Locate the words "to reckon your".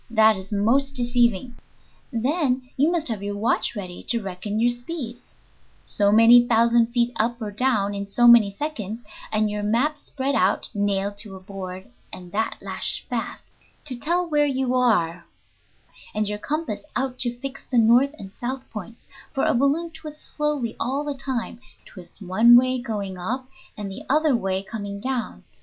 4.09-4.71